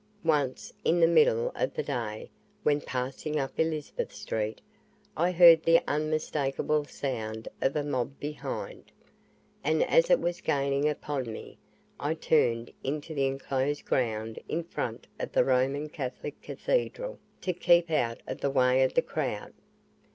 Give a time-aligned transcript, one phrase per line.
[0.25, 2.31] Once, in the middle of the day,
[2.63, 4.59] when passing up Elizabeth Street,
[5.15, 8.91] I heard the unmistakeable sound of a mob behind,
[9.63, 11.59] and as it was gaining upon me,
[11.99, 17.91] I turned into the enclosed ground in front of the Roman Catholic cathedral, to keep
[17.91, 19.53] out of the way of the crowd.